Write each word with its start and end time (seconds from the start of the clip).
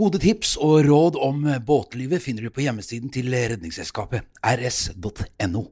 Gode 0.00 0.16
tips 0.16 0.54
og 0.56 0.86
råd 0.86 1.16
om 1.20 1.42
båtlivet 1.68 2.22
finner 2.24 2.46
du 2.46 2.50
på 2.56 2.62
hjemmesiden 2.64 3.10
til 3.12 3.26
Redningsselskapet, 3.28 4.24
rs.no. 4.40 5.66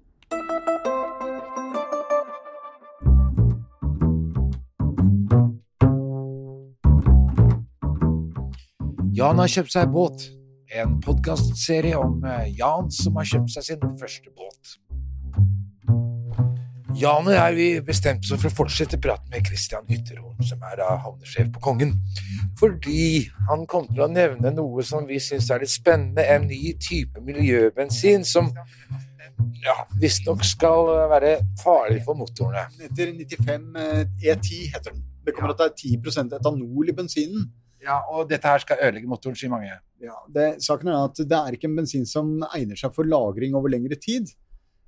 Jan 9.16 9.40
har 9.40 9.48
kjøpt 9.48 9.72
seg 9.78 9.88
båt. 9.96 10.28
En 10.76 11.00
podkastserie 11.00 11.96
om 11.96 12.20
eh, 12.28 12.52
Jan 12.60 12.92
som 12.92 13.16
har 13.16 13.32
kjøpt 13.32 13.56
seg 13.56 13.70
sin 13.70 13.90
første 13.96 14.28
båt. 14.36 14.47
Jan 16.98 17.28
og 17.28 17.34
jeg 17.34 17.54
vi 17.54 17.66
bestemte 17.86 18.26
oss 18.26 18.40
for 18.42 18.50
å 18.50 18.56
fortsette 18.64 18.98
praten 18.98 19.30
med 19.30 19.46
Christian 19.46 19.84
Ytterhorn, 19.86 20.40
som 20.42 20.62
er 20.66 20.80
da 20.80 20.88
havnesjef 21.04 21.52
på 21.54 21.60
Kongen, 21.62 21.92
fordi 22.58 23.28
han 23.46 23.62
kom 23.70 23.86
til 23.92 24.02
å 24.02 24.08
nevne 24.10 24.50
noe 24.56 24.82
som 24.86 25.06
vi 25.06 25.20
syns 25.22 25.50
er 25.54 25.62
litt 25.62 25.70
spennende, 25.70 26.24
en 26.26 26.48
ny 26.50 26.72
type 26.82 27.22
miljøbensin 27.22 28.26
som 28.26 28.50
ja, 29.62 29.76
visstnok 30.02 30.42
skal 30.46 30.90
være 31.12 31.36
farlig 31.62 32.02
for 32.06 32.18
motorene. 32.18 32.66
Den 32.98 33.14
heter 33.20 33.44
95 33.46 33.70
E10, 34.18 34.74
heter 34.74 34.90
den. 34.90 35.06
Det 35.22 35.36
kommer 35.36 35.54
til 35.54 35.54
å 35.54 35.60
ta 35.62 35.70
10% 35.70 36.34
etanol 36.40 36.90
i 36.90 36.96
bensinen. 36.98 37.46
Ja, 37.84 38.00
Og 38.10 38.26
dette 38.26 38.50
her 38.50 38.58
skal 38.64 38.82
ødelegge 38.82 39.10
motoren, 39.10 39.38
sier 39.38 39.54
mange. 39.54 39.70
Ja, 40.02 40.18
det, 40.34 40.48
saken 40.66 40.90
er 40.90 41.04
at 41.04 41.22
det 41.22 41.38
er 41.38 41.54
ikke 41.54 41.70
en 41.70 41.78
bensin 41.78 42.06
som 42.10 42.40
egner 42.50 42.78
seg 42.78 42.90
for 42.96 43.06
lagring 43.06 43.54
over 43.54 43.70
lengre 43.70 43.94
tid. 44.02 44.34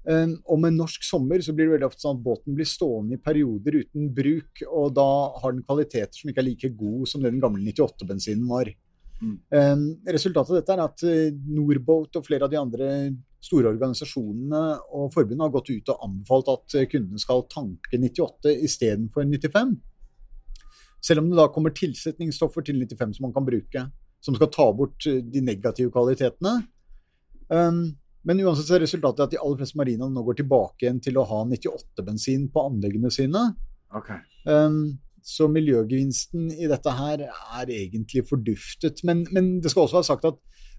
Um, 0.01 0.39
og 0.49 0.63
med 0.63 0.79
norsk 0.79 1.03
sommer 1.05 1.43
så 1.45 1.53
blir 1.53 1.69
det 1.69 1.75
veldig 1.75 1.91
ofte 1.91 2.07
sånn 2.07 2.17
at 2.17 2.25
båten 2.25 2.55
blir 2.57 2.69
stående 2.69 3.19
i 3.19 3.21
perioder 3.21 3.83
uten 3.83 4.07
bruk, 4.17 4.63
og 4.65 4.95
da 4.97 5.09
har 5.43 5.53
den 5.53 5.65
kvaliteter 5.67 6.17
som 6.17 6.31
ikke 6.33 6.41
er 6.41 6.49
like 6.49 6.71
god 6.79 7.11
som 7.11 7.21
det 7.21 7.35
den 7.35 7.43
gamle 7.43 7.61
98-bensinen 7.67 8.47
var. 8.49 8.71
Mm. 9.21 9.35
Um, 9.53 9.85
resultatet 10.09 10.55
av 10.55 10.57
dette 10.57 10.73
er 10.73 10.83
at 10.87 11.05
uh, 11.05 11.43
Norboat 11.53 12.17
og 12.17 12.25
flere 12.25 12.47
av 12.47 12.53
de 12.53 12.57
andre 12.57 12.89
store 13.45 13.69
organisasjonene 13.75 14.63
og 14.97 15.13
forbundene 15.13 15.45
har 15.45 15.53
gått 15.53 15.69
ut 15.75 15.93
og 15.93 16.07
anbefalt 16.09 16.49
at 16.55 16.77
uh, 16.79 16.89
kundene 16.89 17.21
skal 17.21 17.45
tanke 17.53 18.01
98 18.01 18.57
istedenfor 18.65 19.29
95. 19.29 19.77
Selv 21.05 21.21
om 21.23 21.29
det 21.29 21.41
da 21.41 21.51
kommer 21.53 21.77
tilsetningsstoffer 21.77 22.65
til 22.65 22.81
95 22.81 23.19
som 23.19 23.29
man 23.29 23.37
kan 23.37 23.45
bruke, 23.45 23.85
som 24.25 24.37
skal 24.37 24.53
ta 24.57 24.71
bort 24.77 25.05
uh, 25.13 25.21
de 25.21 25.45
negative 25.45 25.93
kvalitetene. 25.93 26.63
Um, 27.53 28.00
men 28.29 28.43
uansett 28.45 28.69
så 28.69 28.77
er 28.77 28.85
resultatet 28.85 29.25
at 29.25 29.35
de 29.35 29.41
aller 29.41 29.61
fleste 29.61 29.79
marinaene 29.81 30.13
nå 30.13 30.25
går 30.27 30.41
tilbake 30.43 30.85
igjen 30.85 31.01
til 31.05 31.21
å 31.21 31.27
ha 31.29 31.45
98-bensin 31.49 32.49
på 32.53 32.67
anleggene 32.69 33.13
sine. 33.15 33.47
Um, 34.45 34.99
så 35.25 35.49
miljøgevinsten 35.53 36.51
i 36.57 36.69
dette 36.71 36.93
her 36.97 37.27
er 37.29 37.73
egentlig 37.73 38.25
forduftet. 38.29 39.03
Men, 39.09 39.25
men 39.35 39.59
det 39.61 39.73
skal 39.73 39.87
også 39.87 40.01
være 40.01 40.11
sagt 40.11 40.29
at 40.29 40.39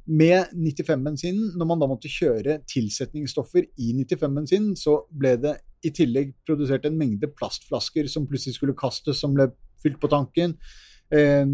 med 0.10 0.50
95-bensinen, 0.58 1.52
når 1.58 1.68
man 1.70 1.82
da 1.82 1.88
måtte 1.90 2.10
kjøre 2.10 2.60
tilsetningsstoffer 2.70 3.68
i 3.78 3.92
95-bensinen, 4.00 4.74
så 4.80 5.04
ble 5.14 5.36
det 5.42 5.56
i 5.86 5.92
tillegg 5.94 6.34
produsert 6.46 6.88
en 6.90 6.98
mengde 6.98 7.30
plastflasker 7.38 8.10
som 8.10 8.26
plutselig 8.30 8.58
skulle 8.58 8.78
kastes, 8.78 9.22
som 9.22 9.36
ble 9.38 9.52
fylt 9.82 10.00
på 10.02 10.10
tanken. 10.12 10.58
Eh, 11.14 11.46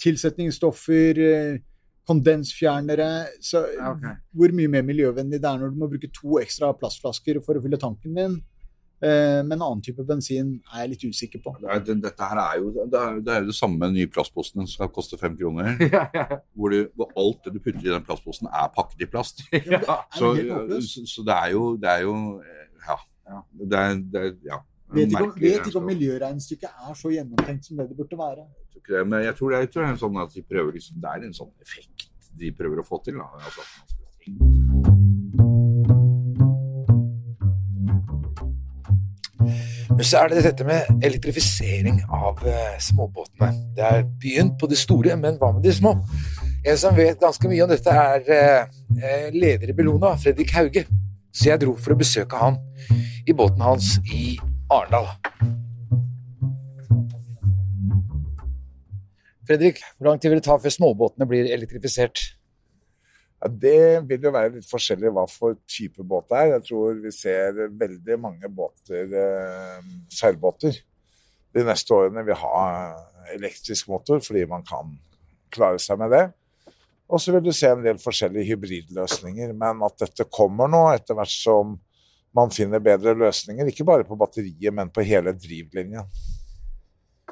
tilsetningsstoffer, 0.00 1.20
eh, 1.24 1.58
kondensfjernere 2.10 3.10
så 3.44 3.64
okay. 3.94 4.18
Hvor 4.34 4.54
mye 4.56 4.70
mer 4.72 4.86
miljøvennlig 4.86 5.40
det 5.40 5.48
er 5.50 5.60
når 5.60 5.74
du 5.74 5.82
må 5.82 5.90
bruke 5.90 6.10
to 6.14 6.40
ekstra 6.42 6.72
plastflasker 6.76 7.38
for 7.44 7.58
å 7.58 7.62
fylle 7.64 7.80
tanken 7.80 8.18
din. 8.18 8.40
Eh, 9.00 9.40
men 9.40 9.54
en 9.56 9.62
annen 9.64 9.80
type 9.80 10.04
bensin 10.04 10.58
er 10.74 10.82
jeg 10.82 10.90
litt 10.92 11.04
usikker 11.08 11.40
på. 11.40 11.54
Det 11.62 11.70
er, 11.72 11.84
det, 11.86 11.96
dette 12.04 12.26
her 12.32 12.40
er 12.42 12.58
jo 12.60 12.72
det, 12.76 12.82
er, 13.00 13.20
det 13.24 13.32
er 13.32 13.44
jo 13.44 13.48
det 13.48 13.56
samme 13.56 13.78
med 13.80 13.94
den 13.94 14.02
nye 14.02 14.10
plastposen 14.12 14.60
som 14.60 14.68
skal 14.68 14.90
koste 14.92 15.16
fem 15.20 15.38
kroner. 15.38 15.78
Hvor, 16.58 16.74
du, 16.74 16.90
hvor 16.98 17.08
alt 17.18 17.46
det 17.46 17.54
du 17.54 17.62
putter 17.64 17.80
i 17.80 17.92
den 17.94 18.04
plastposen 18.04 18.50
er 18.50 18.68
pakket 18.74 19.06
i 19.06 19.08
plast. 19.08 19.40
Ja, 19.70 20.02
Så, 20.12 20.34
det 20.36 20.50
er 20.50 20.82
så, 20.84 21.06
så 21.08 21.24
det 21.24 21.36
er 21.36 21.54
jo 21.54 21.62
Det 21.80 21.88
er 21.88 22.02
jo 22.04 22.16
eh, 22.44 22.66
Ja. 22.88 22.98
Det 23.54 23.78
er, 23.78 23.94
det 24.12 24.20
er 24.20 24.32
ja. 24.44 24.58
Vet 24.90 25.12
ikke, 25.12 25.22
om, 25.22 25.34
vet 25.38 25.66
ikke 25.68 25.78
om 25.78 25.84
miljøregnestykket 25.86 26.86
er 26.88 26.94
så 26.98 27.12
gjennomtenkt 27.14 27.68
som 27.68 27.78
det 27.78 27.90
det 27.92 27.96
burde 27.98 28.18
være. 28.18 28.46
Jeg 28.74 28.82
tror 28.82 28.96
det, 28.96 29.06
Men 29.06 29.22
jeg 29.22 29.36
tror 29.38 29.52
det 29.52 29.58
er, 29.58 29.66
jeg 29.66 29.70
tror 29.72 29.82
det 29.82 29.88
er 29.88 29.92
en 29.94 30.02
sånn 30.04 30.22
at 30.24 30.34
de 30.34 30.42
prøver 30.42 30.78
liksom, 30.78 30.96
det 31.04 31.12
er 31.12 31.28
en 31.28 31.36
sånn 31.36 31.52
effekt 31.62 32.08
de 32.40 32.50
prøver 32.56 32.82
å 32.82 32.86
få 32.86 32.98
til. 33.04 33.20
Da. 33.20 33.28
Altså, 33.38 33.62
Men 40.00 40.06
så 40.08 40.20
er 40.22 40.30
det 40.30 40.44
dette 40.46 40.64
med 40.64 41.04
elektrifisering 41.04 41.98
av 42.08 42.38
eh, 42.48 42.76
småbåtene. 42.80 43.50
Det 43.76 43.84
er 43.84 44.06
begynt 44.22 44.54
på 44.56 44.68
de 44.70 44.78
store, 44.78 45.12
men 45.20 45.36
hva 45.36 45.50
med 45.52 45.66
de 45.66 45.74
små? 45.76 45.92
En 46.64 46.78
som 46.80 46.96
vet 46.96 47.20
ganske 47.20 47.50
mye 47.50 47.66
om 47.66 47.68
dette, 47.68 47.92
er 47.92 48.30
eh, 48.32 48.78
eh, 48.96 49.26
leder 49.34 49.68
i 49.68 49.76
Bellona, 49.76 50.14
Fredrik 50.22 50.54
Hauge. 50.56 50.86
Så 51.28 51.50
jeg 51.50 51.60
dro 51.60 51.74
for 51.76 51.92
å 51.92 52.00
besøke 52.00 52.40
han 52.40 52.56
i 53.28 53.36
båten 53.36 53.60
hans 53.60 53.98
i 54.08 54.38
Arendal. 54.70 55.08
Fredrik, 59.48 59.80
hvor 59.98 60.06
lang 60.06 60.20
tid 60.20 60.30
vil 60.30 60.38
det 60.38 60.46
ta 60.46 60.54
før 60.62 60.74
småbåtene 60.76 61.26
blir 61.26 61.48
elektrifisert? 61.50 62.22
Ja, 63.40 63.48
det 63.50 64.04
vil 64.06 64.28
jo 64.28 64.34
være 64.34 64.52
litt 64.58 64.68
forskjellig 64.68 65.10
hva 65.16 65.24
for 65.30 65.58
type 65.66 66.04
båt 66.06 66.28
det 66.30 66.38
er. 66.38 66.52
Jeg 66.54 66.66
tror 66.68 67.00
vi 67.02 67.12
ser 67.16 67.58
veldig 67.80 68.18
mange 68.22 68.50
båter, 68.52 69.10
eh, 69.10 69.90
seilbåter, 70.14 70.78
de 71.50 71.64
neste 71.66 71.96
årene 71.96 72.22
vil 72.26 72.38
ha 72.38 72.66
elektrisk 73.34 73.88
motor 73.90 74.22
fordi 74.22 74.44
man 74.46 74.62
kan 74.66 74.94
klare 75.50 75.80
seg 75.82 75.98
med 75.98 76.14
det. 76.14 76.24
Og 77.10 77.18
så 77.18 77.34
vil 77.34 77.42
du 77.42 77.50
se 77.50 77.72
en 77.72 77.82
del 77.82 77.98
forskjellige 77.98 78.52
hybridløsninger. 78.52 79.50
Men 79.58 79.82
at 79.82 79.96
dette 79.98 80.28
kommer 80.30 80.70
nå 80.70 80.84
etter 80.94 81.18
hvert 81.18 81.32
som 81.34 81.74
man 82.36 82.52
finner 82.54 82.82
bedre 82.82 83.14
løsninger, 83.18 83.70
ikke 83.70 83.86
bare 83.86 84.06
på 84.06 84.18
batteriet, 84.18 84.70
men 84.74 84.90
på 84.92 85.04
hele 85.06 85.34
drivlinjen. 85.34 86.06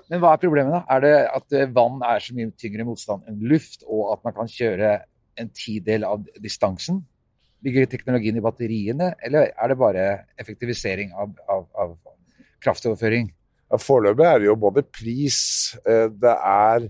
Men 0.08 0.22
hva 0.22 0.32
er 0.34 0.42
problemet, 0.42 0.72
da? 0.72 0.82
Er 0.94 1.04
det 1.04 1.14
at 1.36 1.56
eh, 1.56 1.70
vann 1.74 2.00
er 2.06 2.22
så 2.24 2.34
mye 2.36 2.50
tyngre 2.58 2.86
motstand 2.88 3.28
enn 3.28 3.42
luft, 3.50 3.84
og 3.84 4.14
at 4.14 4.24
man 4.24 4.36
kan 4.36 4.50
kjøre 4.50 4.94
en 5.38 5.50
tidel 5.54 6.06
av 6.08 6.24
distansen? 6.42 7.02
Ligger 7.66 7.88
teknologien 7.90 8.38
i 8.38 8.42
batteriene, 8.42 9.12
eller 9.26 9.50
er 9.50 9.70
det 9.70 9.78
bare 9.78 10.06
effektivisering 10.40 11.12
av, 11.12 11.34
av, 11.50 11.66
av 11.76 11.96
kraftoverføring? 12.64 13.28
Ja, 13.68 13.80
Foreløpig 13.82 14.24
er 14.24 14.40
det 14.40 14.48
jo 14.48 14.56
både 14.58 14.86
pris, 14.86 15.40
eh, 15.84 16.06
det 16.08 16.34
er 16.34 16.88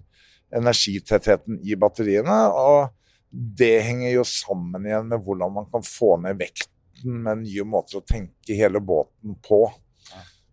energitettheten 0.55 1.59
i 1.67 1.77
batteriene, 1.77 2.39
og 2.55 2.95
det 3.29 3.83
henger 3.85 4.15
jo 4.15 4.25
sammen 4.25 4.87
igjen 4.87 5.11
med 5.11 5.25
hvordan 5.27 5.59
man 5.59 5.67
kan 5.73 5.83
få 5.85 6.15
ned 6.23 6.39
vekten 6.39 6.78
med 7.05 7.45
nye 7.45 7.67
måter 7.69 8.01
å 8.01 8.07
tenke 8.07 8.57
hele 8.59 8.81
båten 8.81 9.37
på. 9.45 9.67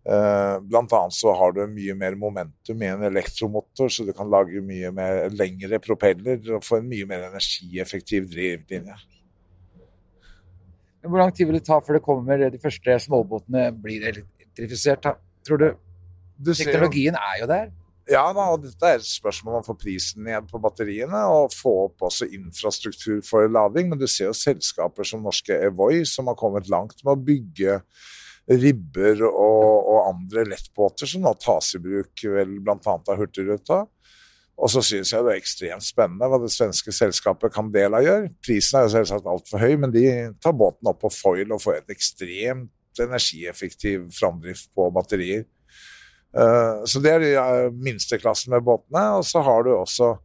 Eh, 0.05 0.59
Blant 0.61 0.93
annet 0.93 1.17
så 1.17 1.33
har 1.33 1.55
du 1.55 1.63
mye 1.71 1.95
mer 1.97 2.17
momentum 2.19 2.81
i 2.83 2.89
en 2.91 3.05
elektromotor, 3.07 3.89
så 3.89 4.05
du 4.05 4.13
kan 4.13 4.29
lage 4.29 4.61
mye 4.61 4.91
mer 4.93 5.25
lengre 5.33 5.79
propeller 5.81 6.41
og 6.53 6.65
få 6.65 6.79
en 6.79 6.89
mye 6.91 7.07
mer 7.09 7.25
energieffektiv 7.31 8.27
drivlinje. 8.29 8.97
Hvor 11.05 11.21
lang 11.21 11.33
tid 11.33 11.49
vil 11.49 11.59
det 11.59 11.65
ta 11.65 11.79
før 11.81 11.99
det 11.99 12.05
kommer 12.05 12.45
de 12.49 12.61
første 12.61 12.99
småbåtene 13.05 13.67
blir 13.81 14.05
elektrifisert? 14.09 15.09
Tror 15.45 15.61
du? 15.61 15.67
Teknologien 16.51 17.17
er 17.17 17.41
jo 17.41 17.49
der. 17.49 17.67
Ja 18.05 18.27
da, 18.37 18.51
og 18.53 18.61
dette 18.61 18.85
er 18.85 18.99
et 18.99 19.07
spørsmål 19.07 19.55
om 19.57 19.63
å 19.63 19.65
få 19.65 19.73
prisen 19.81 20.27
ned 20.27 20.45
på 20.51 20.59
batteriene 20.61 21.23
og 21.33 21.53
få 21.55 21.71
opp 21.87 22.03
også 22.05 22.27
infrastruktur 22.37 23.23
for 23.25 23.49
lading. 23.49 23.89
Men 23.89 24.01
du 24.01 24.05
ser 24.05 24.29
jo 24.29 24.37
selskaper 24.37 25.07
som 25.09 25.25
norske 25.25 25.57
Evoy 25.69 26.03
som 26.09 26.29
har 26.29 26.37
kommet 26.37 26.69
langt 26.69 27.01
med 27.01 27.15
å 27.15 27.23
bygge 27.31 27.79
ribber 28.45 29.23
og, 29.25 29.89
og 29.89 30.11
andre 30.11 30.45
lettbåter 30.51 31.09
som 31.09 31.25
nå 31.25 31.33
tas 31.41 31.71
i 31.73 31.81
bruk 31.81 32.21
vel 32.35 32.59
bl.a. 32.61 32.77
av 32.85 33.17
Hurtigruta. 33.17 33.81
Og 34.55 34.71
så 34.71 34.83
syns 34.85 35.11
jeg 35.11 35.25
det 35.25 35.33
er 35.33 35.41
ekstremt 35.41 35.83
spennende 35.83 36.29
hva 36.29 36.37
det 36.39 36.53
svenske 36.53 36.93
selskapet 36.95 37.57
Candela 37.57 37.99
gjør. 38.05 38.29
Prisen 38.45 38.79
er 38.79 38.85
jo 38.85 38.93
selvsagt 38.93 39.27
altfor 39.27 39.65
høy, 39.65 39.73
men 39.81 39.91
de 39.91 40.05
tar 40.45 40.55
båten 40.55 40.93
opp 40.93 41.01
på 41.01 41.11
foil 41.11 41.57
og 41.57 41.63
får 41.63 41.81
et 41.81 41.97
ekstremt 41.97 43.01
energieffektiv 43.01 44.07
framdrift 44.15 44.69
på 44.77 44.87
batterier. 44.95 45.43
Eh, 46.35 46.83
Så 46.85 46.99
det 46.99 47.11
er 47.13 47.23
de 47.23 47.33
eh, 47.39 47.71
minsteklassen 47.71 48.51
med 48.55 48.63
båtene. 48.67 49.07
Og 49.19 49.25
så 49.27 49.43
har 49.45 49.63
du 49.63 49.73
også? 49.75 50.15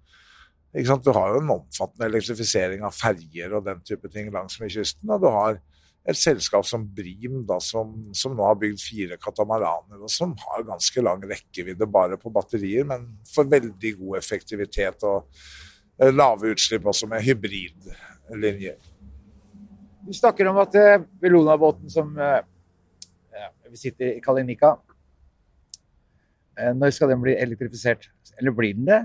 Du 0.73 1.11
har 1.11 1.35
jo 1.35 1.41
en 1.41 1.57
omfattende 1.57 2.07
elektrifisering 2.07 2.85
av 2.87 2.95
ferger 2.95 3.57
og 3.57 3.65
den 3.67 3.81
type 3.83 4.07
ting 4.11 4.31
langsmed 4.31 4.71
kysten. 4.71 5.11
Og 5.11 5.23
du 5.23 5.27
har 5.31 5.59
et 6.09 6.17
selskap 6.17 6.65
som 6.65 6.85
Brim, 6.87 7.43
da, 7.47 7.59
som, 7.61 7.93
som 8.17 8.37
nå 8.37 8.45
har 8.47 8.59
bygd 8.59 8.81
fire 8.81 9.19
katamaraner, 9.21 9.99
og 10.01 10.11
som 10.11 10.33
har 10.47 10.63
ganske 10.65 11.03
lang 11.03 11.21
rekkevidde 11.29 11.87
bare 11.91 12.17
på 12.19 12.33
batterier, 12.33 12.87
men 12.89 13.05
for 13.29 13.51
veldig 13.51 13.93
god 13.99 14.17
effektivitet 14.23 15.05
og 15.05 15.27
eh, 16.01 16.15
lave 16.15 16.55
utslipp 16.55 16.87
også 16.89 17.11
med 17.11 17.27
hybridlinjer. 17.27 18.79
Du 20.07 20.15
snakker 20.17 20.49
om 20.49 20.63
at 20.63 20.73
Bellona-båten 21.21 21.91
som 21.93 22.15
vi 22.15 23.77
sitter 23.79 24.15
i 24.15 24.23
Kalinika 24.25 24.73
Når 26.77 26.93
skal 26.95 27.13
den 27.13 27.23
bli 27.25 27.35
elektrifisert? 27.39 28.09
Eller 28.39 28.55
blir 28.57 28.77
den 28.77 28.89
det? 28.89 29.01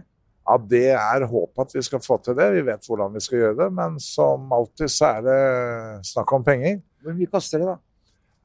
Ja, 0.46 0.60
det 0.62 0.88
er 0.94 1.26
håpet 1.26 1.64
at 1.64 1.74
vi 1.74 1.82
skal 1.88 2.04
få 2.06 2.20
til 2.22 2.38
det. 2.38 2.52
Vi 2.54 2.66
vet 2.68 2.86
hvordan 2.86 3.16
vi 3.16 3.24
skal 3.24 3.42
gjøre 3.42 3.58
det, 3.64 3.70
men 3.74 3.98
som 4.04 4.52
alltid 4.54 4.92
så 4.94 5.16
er 5.18 5.26
det 5.26 5.40
snakk 6.06 6.34
om 6.38 6.46
penger. 6.46 6.84
Hvor 7.02 7.18
mye 7.18 7.32
koster 7.32 7.64
det, 7.64 7.72
da? 7.72 7.80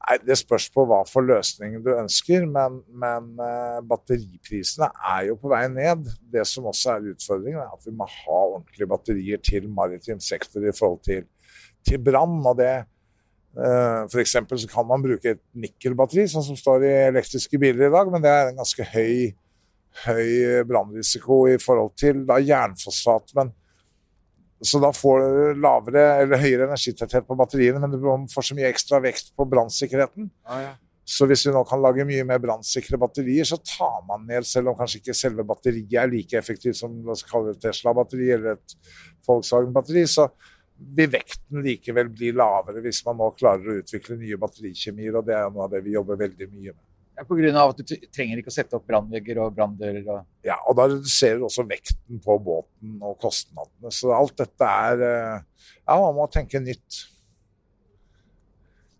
Nei, 0.00 0.16
Det 0.24 0.36
spørs 0.40 0.70
på 0.72 0.86
hva 0.88 1.02
for 1.08 1.26
løsning 1.28 1.76
du 1.84 1.90
ønsker, 1.92 2.46
men, 2.48 2.78
men 2.88 3.34
uh, 3.36 3.82
batteriprisene 3.84 4.88
er 5.12 5.26
jo 5.28 5.36
på 5.42 5.50
vei 5.52 5.66
ned. 5.72 6.08
Det 6.32 6.46
som 6.48 6.70
også 6.70 6.94
er 6.94 7.10
utfordringen, 7.12 7.60
er 7.60 7.74
at 7.76 7.84
vi 7.84 7.92
må 7.96 8.08
ha 8.08 8.38
ordentlige 8.46 8.88
batterier 8.88 9.44
til 9.44 9.68
maritim 9.68 10.22
sektor 10.24 10.64
i 10.64 10.72
forhold 10.76 11.04
til, 11.04 11.28
til 11.84 12.00
brann. 12.00 12.40
og 12.40 12.56
det 12.62 12.72
uh, 13.58 14.06
for 14.11 14.23
så 14.31 14.70
kan 14.70 14.87
man 14.87 15.02
bruke 15.02 15.35
et 15.35 15.43
nikkelbatteri, 15.55 16.29
sånn 16.31 16.47
som 16.47 16.58
står 16.58 16.87
i 16.87 16.97
elektriske 17.08 17.58
biler 17.61 17.88
i 17.88 17.94
dag, 17.94 18.11
men 18.12 18.23
det 18.25 18.31
er 18.31 18.50
en 18.50 18.61
ganske 18.62 18.87
høy 18.94 19.32
høy 20.05 20.62
brannrisiko 20.69 21.44
i 21.50 21.56
forhold 21.61 21.97
til 21.99 22.23
da, 22.29 22.38
jernfosfat. 22.43 23.35
Men, 23.38 23.52
så 24.61 24.81
da 24.82 24.93
får 24.94 25.25
du 25.25 25.64
lavere 25.64 26.05
eller 26.23 26.43
høyere 26.43 26.69
energitetthet 26.69 27.26
på 27.29 27.37
batteriene, 27.38 27.81
men 27.82 27.94
du 27.94 27.99
får 28.32 28.50
så 28.50 28.56
mye 28.58 28.70
ekstra 28.70 29.00
vekt 29.02 29.32
på 29.37 29.49
brannsikkerheten. 29.49 30.31
Ah, 30.44 30.62
ja. 30.69 30.76
Så 31.11 31.26
hvis 31.26 31.43
vi 31.46 31.53
nå 31.55 31.64
kan 31.67 31.81
lage 31.82 32.05
mye 32.06 32.23
mer 32.29 32.38
brannsikre 32.38 33.00
batterier, 33.00 33.49
så 33.49 33.58
tar 33.67 34.05
man 34.06 34.29
ned, 34.29 34.46
selv 34.46 34.70
om 34.70 34.76
kanskje 34.79 35.00
ikke 35.00 35.17
selve 35.17 35.46
batteriet 35.49 35.96
er 35.99 36.11
like 36.12 36.38
effektivt 36.38 36.79
som 36.79 37.00
la 37.03 37.17
oss 37.17 37.25
kalle 37.26 37.55
det 37.55 37.64
Tesla-batteri 37.64 38.29
eller 38.37 38.61
et 38.61 38.76
Volkswagen-batteri, 39.26 40.05
så 40.06 40.29
vil 40.81 41.11
vekten 41.12 41.65
likevel 41.65 42.09
bli 42.12 42.31
lavere 42.32 42.82
hvis 42.85 43.03
man 43.06 43.19
nå 43.21 43.31
klarer 43.37 43.69
å 43.69 43.81
utvikle 43.82 44.17
nye 44.21 44.38
batterikjemier, 44.41 45.19
og 45.19 45.27
det 45.29 45.37
er 45.37 45.50
noe 45.53 45.67
av 45.67 45.75
det 45.75 45.82
vi 45.85 45.97
jobber 45.97 46.21
veldig 46.21 46.49
mye 46.53 46.73
med. 46.73 46.87
Pga. 47.21 47.50
at 47.67 47.81
du 47.85 47.91
trenger 48.09 48.41
ikke 48.41 48.49
å 48.49 48.55
sette 48.55 48.77
opp 48.79 48.87
brannvegger 48.88 49.43
og 49.44 49.53
branndører? 49.53 50.06
Og... 50.09 50.23
Ja, 50.47 50.56
og 50.65 50.79
da 50.79 50.87
reduserer 50.88 51.37
du 51.37 51.44
også 51.50 51.67
vekten 51.69 52.21
på 52.25 52.37
båten 52.41 52.97
og 53.05 53.19
kostnadene. 53.21 53.93
Så 53.93 54.15
alt 54.17 54.38
dette 54.41 54.69
er 54.88 55.05
eh, 55.05 55.67
Ja, 55.85 55.99
man 56.00 56.17
må 56.17 56.29
tenke 56.32 56.62
nytt. 56.65 57.03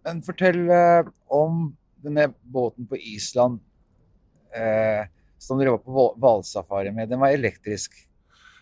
Men 0.05 0.21
fortell 0.27 0.67
eh, 0.69 1.09
om 1.33 1.71
denne 2.05 2.29
båten 2.45 2.89
på 2.91 3.01
Island 3.01 3.61
eh, 4.53 5.09
som 5.41 5.61
dere 5.61 5.79
var 5.79 5.85
på 5.87 6.07
hvalsafari 6.21 6.93
med. 6.93 7.09
Den 7.09 7.23
var 7.23 7.33
elektrisk? 7.33 7.97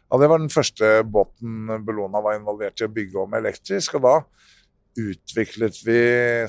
Ja, 0.09 0.19
det 0.21 0.29
var 0.31 0.41
den 0.41 0.53
første 0.53 1.03
båten 1.05 1.69
Bellona 1.85 2.23
var 2.25 2.39
involvert 2.39 2.81
i 2.81 2.87
å 2.87 2.93
bygge 2.93 3.21
om 3.21 3.35
elektrisk. 3.37 3.99
og 3.99 4.07
da 4.07 4.15
utviklet 4.99 5.77
vi 5.87 6.01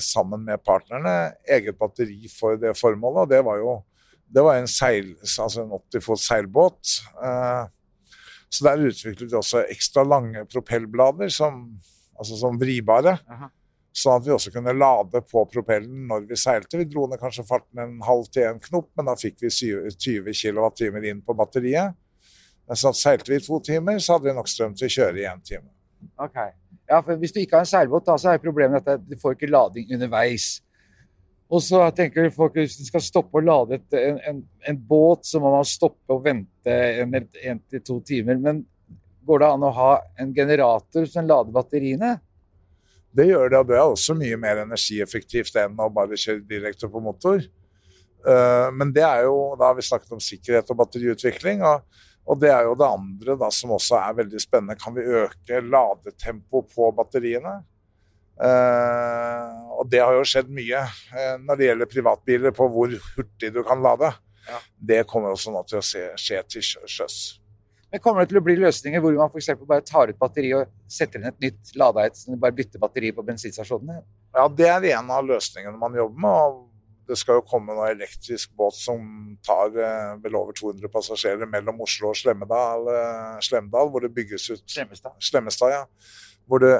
sammen 0.02 0.42
med 0.46 0.62
partnerne 0.64 1.34
eget 1.44 1.78
batteri 1.78 2.24
for 2.32 2.56
det 2.56 2.72
formålet. 2.78 3.22
og 3.22 3.28
Det 3.28 3.44
var 3.46 3.60
jo 3.60 3.76
det 4.30 4.42
var 4.46 4.60
en, 4.60 4.68
seil, 4.70 5.16
altså 5.26 5.64
en 5.64 5.72
80 5.74 6.04
fot 6.04 6.20
seilbåt. 6.22 7.00
Eh, 7.18 7.64
så 8.50 8.66
der 8.66 8.84
utviklet 8.86 9.30
vi 9.30 9.38
også 9.38 9.64
ekstra 9.70 10.04
lange 10.06 10.44
propellblader, 10.50 11.28
som, 11.34 11.64
altså 12.18 12.38
som 12.38 12.58
vribare. 12.58 13.16
Sånn 13.90 14.20
at 14.20 14.26
vi 14.26 14.30
også 14.34 14.52
kunne 14.54 14.74
lade 14.76 15.22
på 15.26 15.42
propellen 15.50 16.06
når 16.10 16.28
vi 16.30 16.38
seilte. 16.38 16.78
Vi 16.78 16.86
dro 16.90 17.08
ned 17.10 17.18
kanskje 17.22 17.46
farten 17.46 17.82
en 17.82 17.96
halv 18.06 18.30
til 18.30 18.46
en 18.46 18.62
knop, 18.62 18.92
men 18.94 19.10
da 19.10 19.16
fikk 19.18 19.42
vi 19.42 19.50
20 19.50 20.30
kWt 20.30 20.86
inn 21.10 21.24
på 21.26 21.34
batteriet. 21.38 21.98
Så 22.78 22.92
seilte 22.94 23.32
vi 23.32 23.40
i 23.40 23.42
to 23.42 23.58
timer, 23.64 23.98
så 23.98 24.14
hadde 24.16 24.28
vi 24.28 24.36
nok 24.36 24.48
strøm 24.50 24.74
til 24.78 24.86
å 24.86 24.94
kjøre 24.94 25.18
i 25.18 25.26
én 25.26 25.40
time. 25.42 25.70
Okay. 26.20 26.52
Ja, 26.90 27.00
for 27.02 27.18
Hvis 27.18 27.32
du 27.34 27.40
ikke 27.40 27.58
har 27.58 27.66
en 27.66 27.70
seilbåt, 27.70 28.06
da, 28.06 28.16
så 28.18 28.32
er 28.32 28.42
problemet 28.42 28.86
at 28.88 29.02
du 29.06 29.16
får 29.18 29.36
ikke 29.36 29.50
lading 29.50 29.92
underveis. 29.94 30.60
Og 31.50 31.62
så 31.66 31.82
tenker 31.94 32.30
folk 32.34 32.54
hvis 32.58 32.76
du 32.78 32.84
skal 32.86 33.02
stoppe 33.02 33.40
å 33.40 33.42
lade 33.42 33.80
et, 33.80 33.86
en, 33.98 34.18
en, 34.30 34.42
en, 34.70 34.80
båt, 34.90 35.24
så 35.26 35.40
må 35.42 35.50
man 35.50 35.66
stoppe 35.66 36.14
og 36.14 36.22
vente 36.22 36.74
en, 37.02 37.14
en 37.18 37.62
til 37.70 37.82
to 37.86 37.98
timer. 38.06 38.38
Men 38.38 38.62
går 39.26 39.42
det 39.42 39.48
an 39.50 39.66
å 39.66 39.72
ha 39.74 39.92
en 40.22 40.34
generator 40.34 41.08
som 41.10 41.26
lader 41.26 41.54
batteriene? 41.54 42.16
Det 43.10 43.26
gjør 43.26 43.50
det, 43.50 43.58
og 43.58 43.70
det 43.70 43.78
er 43.80 43.88
også 43.88 44.14
mye 44.14 44.38
mer 44.38 44.62
energieffektivt 44.62 45.58
enn 45.58 45.78
å 45.82 45.90
bare 45.90 46.18
kjøre 46.18 46.46
direkte 46.46 46.90
på 46.90 47.02
motor. 47.02 47.42
Eh, 47.42 48.68
men 48.76 48.94
det 48.94 49.02
er 49.02 49.24
jo, 49.26 49.56
da 49.58 49.72
har 49.72 49.78
vi 49.78 49.86
snakket 49.86 50.14
om 50.14 50.22
sikkerhet 50.22 50.70
og 50.70 50.78
batteriutvikling. 50.84 51.66
og 51.66 51.82
og 52.28 52.38
det 52.40 52.50
er 52.52 52.68
jo 52.68 52.76
det 52.78 52.86
andre 52.86 53.36
da, 53.40 53.48
som 53.54 53.72
også 53.74 53.98
er 53.98 54.16
veldig 54.20 54.40
spennende. 54.42 54.78
Kan 54.78 54.94
vi 54.94 55.06
øke 55.22 55.60
ladetempo 55.64 56.62
på 56.68 56.90
batteriene? 56.96 57.56
Eh, 58.40 59.56
og 59.76 59.88
det 59.92 60.00
har 60.00 60.14
jo 60.16 60.24
skjedd 60.28 60.48
mye 60.54 60.80
eh, 60.80 61.34
når 61.42 61.58
det 61.58 61.66
gjelder 61.68 61.90
privatbiler, 61.90 62.54
på 62.56 62.68
hvor 62.72 62.94
hurtig 63.16 63.52
du 63.56 63.62
kan 63.66 63.82
lade. 63.84 64.12
Ja. 64.48 64.62
Det 64.92 65.02
kommer 65.10 65.34
også 65.34 65.52
nå 65.54 65.64
til 65.68 65.80
å 65.80 65.84
se, 65.84 66.06
skje 66.20 66.40
til 66.48 66.64
sjøs. 66.64 67.18
Men 67.90 68.02
Kommer 68.04 68.22
det 68.22 68.30
til 68.30 68.38
å 68.38 68.44
bli 68.46 68.54
løsninger 68.60 69.02
hvor 69.02 69.16
man 69.18 69.32
f.eks. 69.32 69.50
bare 69.66 69.84
tar 69.86 70.12
ut 70.12 70.18
batteri 70.20 70.52
og 70.54 70.70
setter 70.90 71.18
inn 71.18 71.32
et 71.32 71.40
nytt 71.42 71.72
ladeheit, 71.78 72.16
så 72.16 72.30
du 72.30 72.38
bare 72.40 72.54
bytter 72.54 72.82
batteri 72.82 73.10
på 73.16 73.24
bensinstasjonene? 73.26 74.04
Ja, 74.36 74.46
det 74.46 74.68
er 74.70 74.86
en 74.94 75.10
av 75.10 75.26
løsningene 75.26 75.78
man 75.78 75.98
jobber 75.98 76.22
med. 76.22 76.30
og 76.30 76.69
det 77.10 77.18
skal 77.18 77.40
jo 77.40 77.46
komme 77.46 77.74
en 77.74 77.82
elektrisk 77.90 78.52
båt 78.58 78.76
som 78.78 79.02
tar 79.46 79.74
eh, 79.74 80.14
vel 80.22 80.38
over 80.38 80.54
200 80.56 80.90
passasjerer 80.92 81.50
mellom 81.50 81.82
Oslo 81.82 82.12
og 82.12 82.18
Slemmedal, 82.18 82.86
Slemmedal, 82.86 83.44
Slemdal, 83.46 83.90
hvor 83.90 84.04
det 84.04 84.14
bygges 84.14 84.48
ut 84.52 84.64
Slemmestad. 84.70 85.16
Slemmestad 85.30 85.74
ja. 85.74 85.84
Hvor 86.46 86.62
det, 86.62 86.76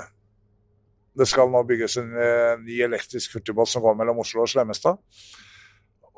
det 1.18 1.26
skal 1.28 1.50
nå 1.50 1.62
bygges 1.66 1.98
en 2.00 2.14
eh, 2.14 2.54
ny 2.62 2.80
elektrisk 2.86 3.36
hurtigbåt 3.36 3.72
som 3.72 3.84
går 3.84 3.98
mellom 3.98 4.22
Oslo 4.22 4.44
og 4.44 4.52
Slemmestad. 4.52 5.00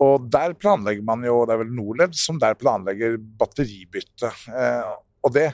Og 0.03 0.29
der 0.32 0.56
planlegger 0.59 1.05
man 1.06 1.25
jo, 1.25 1.43
det 1.47 1.55
er 1.55 1.62
vel 1.62 1.75
Norled 1.76 2.17
som 2.19 2.41
der 2.43 2.59
planlegger 2.59 3.17
batteribytte. 3.41 4.32
Eh, 4.53 4.93
og 5.23 5.35
det, 5.37 5.53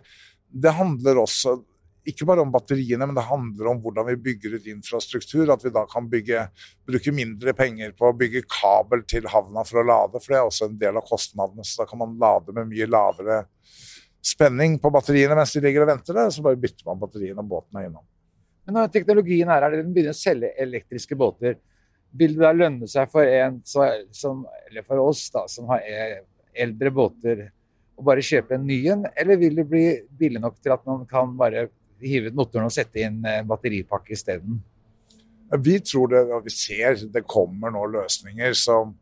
det 0.48 0.74
handler 0.78 1.22
også 1.22 1.58
ikke 2.10 2.26
bare 2.28 2.42
om 2.44 2.52
batteriene, 2.52 3.06
men 3.06 3.16
det 3.16 3.26
handler 3.28 3.70
om 3.72 3.80
hvordan 3.82 4.06
vi 4.10 4.16
bygger 4.28 4.56
ut 4.58 4.68
infrastruktur. 4.70 5.50
At 5.52 5.64
vi 5.64 5.72
da 5.74 5.84
kan 5.90 6.08
bygge, 6.10 6.46
bruke 6.88 7.14
mindre 7.14 7.54
penger 7.56 7.94
på 7.98 8.08
å 8.08 8.16
bygge 8.16 8.46
kabel 8.48 9.04
til 9.08 9.28
havna 9.30 9.64
for 9.68 9.82
å 9.82 9.86
lade, 9.86 10.22
for 10.22 10.34
det 10.34 10.40
er 10.40 10.48
også 10.48 10.68
en 10.68 10.78
del 10.80 11.00
av 11.00 11.06
kostnadene. 11.08 11.66
Så 11.66 11.82
da 11.82 11.88
kan 11.90 12.00
man 12.02 12.16
lade 12.20 12.54
med 12.56 12.70
mye 12.70 12.88
lavere 12.90 13.42
spenning 14.24 14.78
på 14.82 14.90
batteriene 14.92 15.36
mens 15.38 15.52
de 15.54 15.62
ligger 15.62 15.84
og 15.84 15.92
venter 15.92 16.16
der, 16.16 16.30
så 16.34 16.44
bare 16.44 16.58
bytter 16.60 16.88
man 16.88 17.00
batteriene 17.00 17.44
og 17.44 17.52
båten 17.52 17.80
er 17.80 17.88
innom. 17.88 18.06
Men 18.66 18.82
når 18.82 18.90
teknologien 18.92 19.48
er 19.48 19.64
her, 19.64 19.76
den 19.78 19.92
begynner 19.94 20.16
å 20.16 20.18
selge 20.18 20.50
elektriske 20.60 21.16
båter, 21.16 21.56
vil 22.18 22.34
det 22.36 22.42
da 22.42 22.50
lønne 22.56 22.88
seg 22.88 23.08
for 23.12 23.24
en 23.24 23.60
som, 23.64 24.42
eller 24.68 24.84
for 24.84 25.00
oss 25.04 25.22
da, 25.32 25.44
som 25.48 25.68
har 25.72 25.84
eldre 26.58 26.92
båter, 26.92 27.46
å 27.98 28.04
bare 28.06 28.22
kjøpe 28.24 28.54
en 28.54 28.66
ny 28.66 28.78
en, 28.92 29.06
eller 29.18 29.40
vil 29.40 29.56
det 29.58 29.66
bli 29.68 29.84
billig 30.20 30.42
nok 30.42 30.58
til 30.62 30.74
at 30.74 30.84
man 30.86 31.04
kan 31.08 31.32
bare 31.38 31.66
hive 32.02 32.30
ut 32.30 32.38
motoren 32.38 32.68
og 32.68 32.74
sette 32.74 33.02
inn 33.04 33.20
eh, 33.26 33.44
batteripakke 33.46 34.14
isteden? 34.16 34.60
Vi 35.64 35.78
tror 35.80 36.10
det, 36.12 36.24
og 36.28 36.44
vi 36.44 36.52
ser 36.52 36.98
det 37.08 37.24
kommer 37.28 37.72
nå 37.72 37.86
løsninger 37.88 38.56
som 38.58 38.92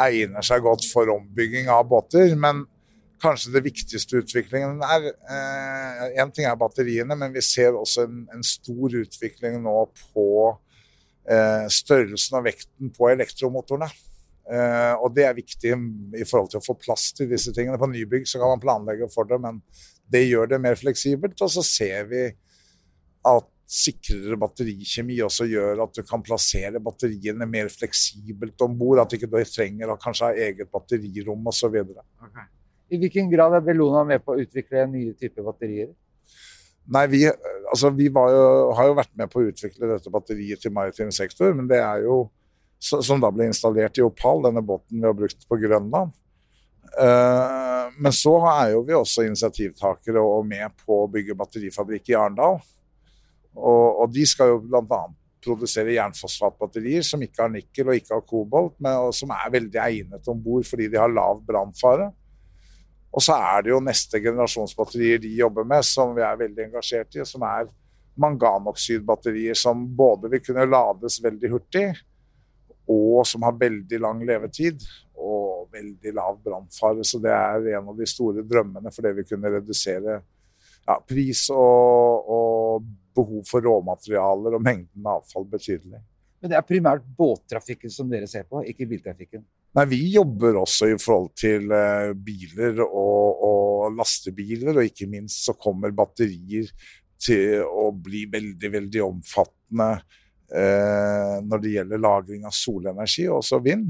egner 0.00 0.44
seg 0.44 0.62
godt 0.64 0.86
for 0.88 1.10
ombygging 1.12 1.68
av 1.72 1.84
båter. 1.90 2.32
Men 2.38 2.64
kanskje 3.22 3.52
det 3.54 3.64
viktigste 3.66 4.22
utviklingen 4.22 4.80
er 4.86 5.10
Én 5.12 6.24
eh, 6.24 6.32
ting 6.34 6.48
er 6.48 6.58
batteriene, 6.58 7.16
men 7.18 7.34
vi 7.34 7.44
ser 7.44 7.76
også 7.78 8.06
en, 8.06 8.24
en 8.34 8.46
stor 8.46 8.96
utvikling 9.02 9.60
nå 9.62 9.76
på 10.14 10.28
eh, 11.28 11.68
størrelsen 11.70 12.40
og 12.40 12.48
vekten 12.48 12.92
på 12.96 13.12
elektromotorene. 13.12 13.90
Eh, 14.52 14.94
og 14.98 15.12
det 15.14 15.28
er 15.28 15.38
viktig 15.38 15.76
i 16.18 16.26
forhold 16.26 16.50
til 16.50 16.58
å 16.58 16.64
få 16.64 16.74
plass 16.80 17.10
til 17.16 17.30
disse 17.30 17.54
tingene. 17.54 17.78
På 17.78 17.90
nybygg 17.90 18.26
så 18.28 18.40
kan 18.42 18.56
man 18.56 18.64
planlegge 18.64 19.10
for 19.12 19.28
det, 19.28 19.38
men 19.42 19.60
det 20.12 20.26
gjør 20.26 20.52
det 20.52 20.60
mer 20.62 20.78
fleksibelt. 20.78 21.38
Og 21.40 21.52
så 21.52 21.64
ser 21.66 22.08
vi 22.10 22.26
at 23.28 23.48
sikrere 23.72 24.36
batterikjemi 24.36 25.16
også 25.24 25.46
gjør 25.48 25.84
at 25.86 25.94
du 25.96 26.02
kan 26.04 26.24
plassere 26.24 26.80
batteriene 26.82 27.46
mer 27.48 27.70
fleksibelt 27.72 28.60
om 28.66 28.74
bord. 28.78 29.00
At 29.04 29.16
ikke 29.16 29.30
du 29.30 29.38
ikke 29.40 29.56
trenger 29.56 29.94
å 29.94 30.00
kanskje 30.00 30.28
ha 30.28 30.48
eget 30.48 30.70
batterirom 30.72 31.48
osv. 31.52 31.78
Okay. 31.80 32.48
I 32.92 33.00
hvilken 33.00 33.30
grad 33.32 33.56
er 33.56 33.64
Bellona 33.64 34.04
med 34.04 34.24
på 34.24 34.34
å 34.34 34.42
utvikle 34.42 34.84
nye 34.92 35.16
typer 35.16 35.46
batterier? 35.46 35.92
Nei, 36.92 37.06
vi, 37.06 37.22
altså, 37.70 37.92
vi 37.94 38.08
jo, 38.10 38.46
har 38.76 38.88
jo 38.90 38.96
vært 38.98 39.12
med 39.16 39.30
på 39.32 39.40
å 39.40 39.48
utvikle 39.52 39.88
dette 39.94 40.10
batteriet 40.12 40.60
til 40.60 40.74
maritim 40.74 41.12
sektor, 41.14 41.54
men 41.54 41.68
det 41.70 41.78
er 41.78 42.02
jo 42.04 42.24
som 42.82 43.20
da 43.22 43.30
ble 43.30 43.46
installert 43.46 43.98
i 44.00 44.02
Opal, 44.02 44.42
denne 44.48 44.62
båten 44.66 44.98
vi 44.98 45.06
har 45.06 45.14
brukt 45.14 45.46
på 45.46 45.58
Grønland. 45.62 46.10
Eh, 46.98 47.92
men 47.96 48.12
så 48.12 48.34
er 48.52 48.74
jo 48.74 48.84
vi 48.84 48.94
også 48.96 49.24
initiativtakere 49.26 50.20
og 50.20 50.46
med 50.48 50.74
på 50.84 51.02
å 51.02 51.10
bygge 51.10 51.36
batterifabrikk 51.38 52.12
i 52.12 52.16
Arendal. 52.18 52.60
Og, 53.56 53.86
og, 54.02 54.06
de 54.12 54.24
skal 54.28 54.54
jo 54.54 54.62
bl.a. 54.64 55.02
produsere 55.44 55.96
jernfosfatbatterier 55.96 57.04
som 57.04 57.22
ikke 57.24 57.44
har 57.44 57.52
nikkel 57.52 57.90
og 57.90 57.98
ikke 57.98 58.16
har 58.16 58.24
kobolt, 58.28 58.78
men, 58.80 58.96
og 59.08 59.14
som 59.16 59.32
er 59.36 59.52
veldig 59.52 59.80
egnet 59.84 60.32
om 60.32 60.40
bord 60.40 60.64
fordi 60.68 60.88
de 60.92 61.00
har 61.00 61.12
lav 61.12 61.42
brannfare. 61.46 62.10
Og 63.12 63.20
så 63.20 63.36
er 63.36 63.64
det 63.64 63.74
jo 63.74 63.82
neste 63.84 64.22
generasjons 64.24 64.72
batterier 64.76 65.20
de 65.20 65.34
jobber 65.36 65.66
med, 65.68 65.84
som 65.84 66.14
vi 66.16 66.24
er 66.24 66.38
veldig 66.40 66.70
engasjert 66.70 67.18
i, 67.18 67.26
som 67.28 67.44
er 67.44 67.68
manganoksidbatterier 68.20 69.56
som 69.56 69.84
både 69.96 70.30
vil 70.32 70.42
kunne 70.44 70.64
lades 70.68 71.18
veldig 71.24 71.50
hurtig, 71.52 71.86
og 72.90 73.22
som 73.28 73.44
har 73.46 73.58
veldig 73.58 74.00
lang 74.02 74.22
levetid. 74.26 74.82
Og 75.22 75.68
veldig 75.72 76.12
lav 76.14 76.38
brannfare. 76.44 77.04
Så 77.06 77.20
det 77.22 77.32
er 77.32 77.78
en 77.78 77.90
av 77.92 77.98
de 77.98 78.08
store 78.08 78.44
drømmene 78.46 78.92
for 78.92 79.06
det 79.06 79.14
vi 79.20 79.26
kunne 79.28 79.52
redusere 79.54 80.18
ja, 80.86 80.96
pris 81.06 81.46
og, 81.54 82.32
og 82.36 82.88
behov 83.14 83.44
for 83.48 83.64
råmaterialer 83.64 84.56
og 84.56 84.64
mengden 84.64 85.08
avfall 85.14 85.46
betydelig. 85.50 86.00
Men 86.42 86.50
det 86.50 86.58
er 86.58 86.66
primært 86.66 87.04
båttrafikken 87.18 87.92
som 87.92 88.08
dere 88.10 88.26
ser 88.30 88.48
på, 88.50 88.64
ikke 88.66 88.88
biltrafikken? 88.90 89.44
Nei, 89.78 89.84
Vi 89.88 90.00
jobber 90.12 90.58
også 90.60 90.90
i 90.90 90.96
forhold 91.00 91.30
til 91.38 91.70
uh, 91.70 92.10
biler 92.18 92.82
og, 92.82 93.44
og, 93.46 93.94
lastebiler, 93.96 94.74
og 94.74 94.88
ikke 94.88 95.08
minst 95.10 95.46
så 95.46 95.54
kommer 95.58 95.94
batterier 95.96 96.68
til 97.22 97.62
å 97.62 97.92
bli 97.94 98.26
veldig, 98.32 98.72
veldig 98.72 99.04
omfattende 99.06 99.88
når 100.52 101.60
det 101.62 101.70
gjelder 101.72 102.00
lagring 102.02 102.42
av 102.44 102.52
solenergi, 102.52 103.24
og 103.30 103.38
også 103.38 103.60
vind. 103.64 103.86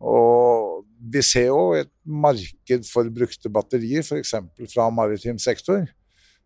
Og 0.00 0.86
vi 1.12 1.22
ser 1.24 1.50
jo 1.50 1.74
et 1.76 1.90
marked 2.04 2.86
for 2.88 3.08
brukte 3.12 3.52
batterier, 3.52 4.04
f.eks. 4.04 4.34
fra 4.72 4.88
maritim 4.94 5.38
sektor. 5.40 5.84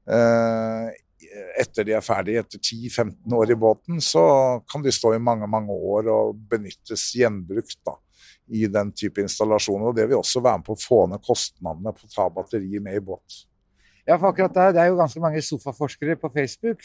Uh, 0.04 0.90
etter 1.58 1.87
de 1.87 1.94
er 1.96 2.04
ferdige, 2.04 2.42
etter 2.44 2.61
10-15 2.61 3.34
år 3.38 3.52
i 3.54 3.58
båten, 3.58 4.00
så 4.02 4.25
kan 4.70 4.82
de 4.84 4.92
stå 4.92 5.14
i 5.14 5.23
mange 5.23 5.49
mange 5.50 5.73
år 5.73 6.11
og 6.12 6.37
benyttes 6.50 7.06
gjenbrukt 7.18 7.78
da, 7.87 7.96
i 8.54 8.66
den 8.70 8.92
type 8.94 9.23
installasjoner. 9.23 9.90
og 9.90 9.96
Det 9.96 10.06
vil 10.11 10.20
også 10.20 10.42
være 10.44 10.61
med 10.61 10.68
på 10.68 10.76
å 10.76 10.82
få 10.82 11.00
ned 11.11 11.25
kostnadene 11.25 11.94
på 11.96 12.06
å 12.06 12.12
ta 12.12 12.28
batterier 12.34 12.84
med 12.84 12.99
i 12.99 13.04
båt. 13.06 13.40
Ja, 14.04 14.18
for 14.18 14.28
akkurat 14.30 14.54
der, 14.54 14.73
Det 14.73 14.82
er 14.82 14.92
jo 14.92 15.00
ganske 15.00 15.20
mange 15.20 15.40
sofaforskere 15.42 16.18
på 16.20 16.30
Facebook 16.34 16.84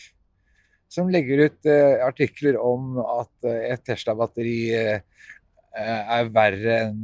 som 0.89 1.09
legger 1.13 1.45
ut 1.45 1.69
eh, 1.69 2.01
artikler 2.05 2.57
om 2.61 2.97
at 3.03 3.47
eh, 3.47 3.73
et 3.73 3.83
Tesla-batteri 3.85 4.57
eh, 4.73 5.27
er 5.79 6.31
verre 6.33 6.77
enn 6.87 7.03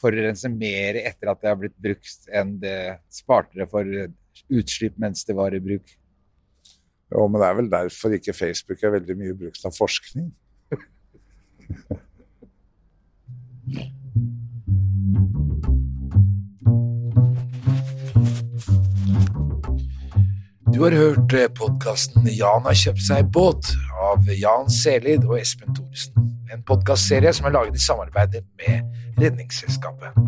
forurenser 0.00 0.52
mer 0.52 0.96
etter 0.98 1.30
at 1.30 1.42
det 1.42 1.50
har 1.50 1.58
blitt 1.60 1.76
brukt, 1.80 2.24
enn 2.32 2.56
det 2.60 2.96
sparte 3.12 3.60
det 3.60 3.68
for 3.70 3.84
utslipp 4.52 4.96
mens 5.00 5.22
det 5.28 5.36
var 5.36 5.54
i 5.54 5.60
bruk. 5.62 5.92
Jo, 7.12 7.26
men 7.28 7.38
det 7.40 7.48
er 7.48 7.58
vel 7.60 7.70
derfor 7.72 8.16
ikke 8.16 8.34
Facebook 8.36 8.82
er 8.82 8.96
veldig 8.96 9.16
mye 9.20 9.36
brukt 9.44 9.68
av 9.68 9.76
forskning. 9.76 10.32
Du 20.74 20.80
har 20.82 20.90
hørt 20.90 21.32
eh, 21.32 21.46
podkasten 21.54 22.24
'Jan 22.26 22.64
har 22.66 22.74
kjøpt 22.74 23.02
seg 23.06 23.28
båt' 23.30 23.68
av 24.08 24.26
Jan 24.26 24.66
Selid 24.66 25.22
og 25.22 25.36
Espen 25.38 25.70
Thoresen. 25.70 26.24
En 26.50 26.64
podkastserie 26.66 27.30
som 27.30 27.46
er 27.46 27.54
laget 27.54 27.78
i 27.78 27.82
samarbeid 27.84 28.40
med 28.58 28.82
Redningsselskapet. 29.22 30.18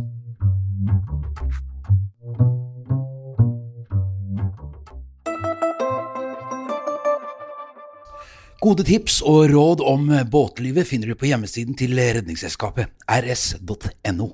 Gode 8.63 8.87
tips 8.87 9.19
og 9.27 9.51
råd 9.51 9.83
om 9.83 10.13
båtlivet 10.31 10.87
finner 10.87 11.11
du 11.11 11.19
på 11.19 11.27
hjemmesiden 11.27 11.75
til 11.75 11.99
Redningsselskapet, 11.99 12.95
rs.no. 13.11 14.31